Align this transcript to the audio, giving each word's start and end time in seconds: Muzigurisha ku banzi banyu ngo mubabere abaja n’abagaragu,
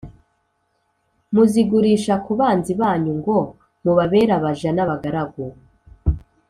Muzigurisha 1.33 2.13
ku 2.25 2.31
banzi 2.39 2.71
banyu 2.81 3.11
ngo 3.19 3.37
mubabere 3.83 4.31
abaja 4.37 4.69
n’abagaragu, 4.73 5.45